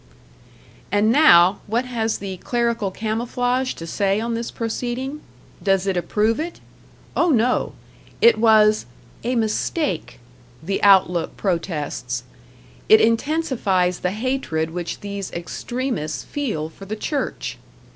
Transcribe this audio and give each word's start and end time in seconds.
And 0.91 1.11
now, 1.11 1.59
what 1.67 1.85
has 1.85 2.17
the 2.17 2.37
clerical 2.37 2.89
camouflage 2.89 3.75
to 3.75 3.85
say 3.85 4.19
on 4.19 4.33
this 4.33 4.49
proceeding? 4.49 5.21
Does 5.61 5.85
it 5.85 5.95
approve 5.95 6.39
it? 6.39 6.59
Oh 7.15 7.29
no! 7.29 7.73
It 8.19 8.39
was 8.39 8.87
"a 9.23 9.35
mistake", 9.35 10.17
the 10.63 10.81
"Outlook" 10.81 11.37
protests; 11.37 12.23
it 12.89 12.99
intensifies 12.99 13.99
the 13.99 14.09
hatred 14.13 14.71
which 14.71 15.01
these 15.01 15.31
extremists 15.33 16.23
feel 16.23 16.69
for 16.69 16.85
the 16.85 16.95
church. 16.95 17.59